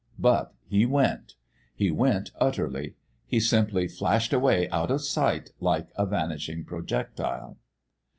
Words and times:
But 0.17 0.55
he 0.65 0.83
went. 0.87 1.35
He 1.75 1.91
went 1.91 2.31
utterly. 2.41 2.95
He 3.27 3.39
simply 3.39 3.87
flashed 3.87 4.33
away 4.33 4.67
out 4.69 4.89
of 4.89 5.03
sight 5.03 5.51
like 5.59 5.89
a 5.95 6.07
vanishing 6.07 6.65
projectile. 6.65 7.59